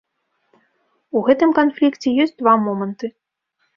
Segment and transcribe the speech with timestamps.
[1.19, 3.15] У гэтым канфлікце ёсць два моманты.